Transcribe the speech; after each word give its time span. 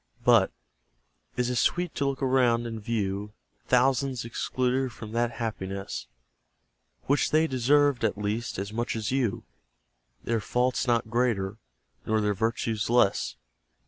But, 0.25 0.51
is 1.37 1.51
it 1.51 1.57
sweet 1.57 1.93
to 1.93 2.07
look 2.07 2.23
around, 2.23 2.65
and 2.65 2.81
view 2.81 3.33
Thousands 3.67 4.25
excluded 4.25 4.91
from 4.91 5.11
that 5.11 5.33
happiness 5.33 6.07
Which 7.03 7.29
they 7.29 7.45
deserved, 7.45 8.03
at 8.03 8.17
least, 8.17 8.57
as 8.57 8.73
much 8.73 8.95
as 8.95 9.11
you. 9.11 9.43
Their 10.23 10.39
faults 10.41 10.87
not 10.87 11.11
greater, 11.11 11.59
nor 12.03 12.19
their 12.19 12.33
virtues 12.33 12.89
less? 12.89 13.35